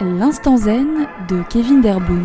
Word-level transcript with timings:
L'instant 0.00 0.56
zen 0.56 1.08
de 1.28 1.42
Kevin 1.50 1.80
Derboon. 1.80 2.22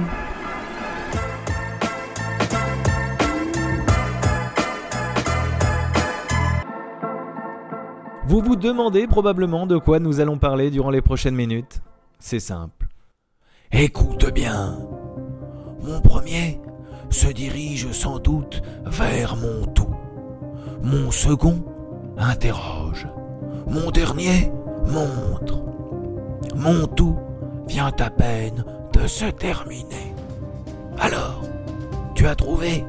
Vous 8.27 8.41
vous 8.41 8.55
demandez 8.55 9.07
probablement 9.07 9.65
de 9.65 9.77
quoi 9.77 9.97
nous 9.97 10.19
allons 10.19 10.37
parler 10.37 10.69
durant 10.69 10.91
les 10.91 11.01
prochaines 11.01 11.33
minutes 11.33 11.81
C'est 12.19 12.39
simple. 12.39 12.89
Écoute 13.71 14.31
bien. 14.31 14.77
Mon 15.81 15.99
premier 15.99 16.61
se 17.09 17.27
dirige 17.29 17.91
sans 17.91 18.19
doute 18.19 18.61
vers 18.85 19.35
mon 19.35 19.65
tout. 19.65 19.95
Mon 20.83 21.09
second 21.09 21.65
interroge. 22.19 23.07
Mon 23.65 23.89
dernier 23.89 24.51
montre. 24.85 25.63
Mon 26.55 26.85
tout 26.85 27.17
vient 27.67 27.91
à 27.99 28.09
peine 28.09 28.63
de 28.93 29.07
se 29.07 29.25
terminer. 29.25 30.13
Alors, 30.99 31.41
tu 32.15 32.27
as 32.27 32.35
trouvé? 32.35 32.85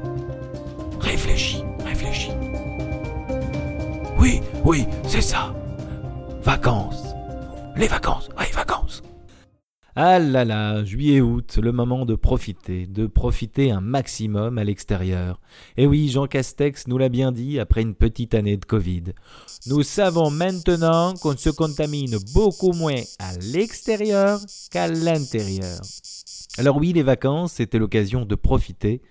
Réfléchis, 0.99 1.63
réfléchis. 1.85 2.31
Oui, 4.19 4.41
oui, 4.63 4.87
c'est 5.07 5.21
ça. 5.21 5.53
Vacances. 6.41 7.13
Les 7.75 7.87
vacances, 7.87 8.29
oui, 8.39 8.45
vacances. 8.53 8.74
Ah 9.97 10.19
là 10.19 10.43
là, 10.43 10.83
juillet-août, 10.83 11.57
le 11.61 11.71
moment 11.71 12.05
de 12.05 12.15
profiter, 12.15 12.85
de 12.85 13.07
profiter 13.07 13.71
un 13.71 13.79
maximum 13.79 14.57
à 14.57 14.65
l'extérieur. 14.65 15.39
Et 15.77 15.87
oui, 15.87 16.09
Jean 16.09 16.27
Castex 16.27 16.87
nous 16.87 16.97
l'a 16.97 17.07
bien 17.07 17.31
dit 17.31 17.61
après 17.61 17.81
une 17.81 17.95
petite 17.95 18.33
année 18.33 18.57
de 18.57 18.65
Covid. 18.65 19.03
Nous 19.67 19.83
savons 19.83 20.29
maintenant 20.29 21.13
qu'on 21.13 21.37
se 21.37 21.49
contamine 21.49 22.17
beaucoup 22.33 22.73
moins 22.73 23.01
à 23.19 23.37
l'extérieur 23.53 24.41
qu'à 24.69 24.89
l'intérieur. 24.89 25.79
Alors 26.57 26.75
oui, 26.75 26.91
les 26.91 27.03
vacances, 27.03 27.53
c'était 27.53 27.79
l'occasion 27.79 28.25
de 28.25 28.35
profiter 28.35 29.01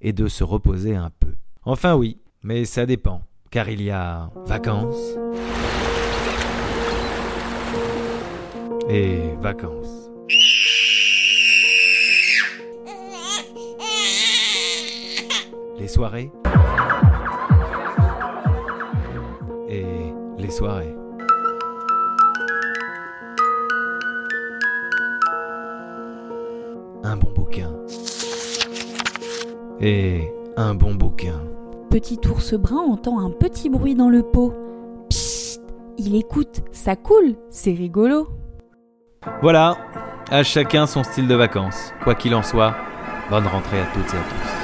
et 0.00 0.12
de 0.12 0.26
se 0.26 0.42
reposer 0.42 0.96
un 0.96 1.10
peu. 1.20 1.34
Enfin 1.62 1.94
oui, 1.94 2.18
mais 2.42 2.64
ça 2.64 2.84
dépend, 2.84 3.22
car 3.52 3.68
il 3.68 3.80
y 3.80 3.90
a 3.90 4.28
vacances 4.46 5.16
et 8.88 9.36
vacances. 9.40 10.11
Soirées 15.92 16.32
et 19.68 19.84
les 20.38 20.50
soirées. 20.50 20.96
Un 27.04 27.16
bon 27.16 27.30
bouquin 27.34 27.70
et 29.80 30.32
un 30.56 30.74
bon 30.74 30.94
bouquin. 30.94 31.42
Petit 31.90 32.18
ours 32.26 32.54
brun 32.54 32.78
entend 32.78 33.20
un 33.20 33.30
petit 33.30 33.68
bruit 33.68 33.94
dans 33.94 34.08
le 34.08 34.22
pot. 34.22 34.54
Psst, 35.10 35.60
il 35.98 36.16
écoute, 36.16 36.62
ça 36.72 36.96
coule, 36.96 37.34
c'est 37.50 37.74
rigolo. 37.74 38.28
Voilà, 39.42 39.76
à 40.30 40.42
chacun 40.42 40.86
son 40.86 41.04
style 41.04 41.28
de 41.28 41.34
vacances. 41.34 41.92
Quoi 42.02 42.14
qu'il 42.14 42.34
en 42.34 42.42
soit, 42.42 42.74
bonne 43.28 43.46
rentrée 43.46 43.80
à 43.80 43.86
toutes 43.92 44.14
et 44.14 44.16
à 44.16 44.20
tous. 44.20 44.61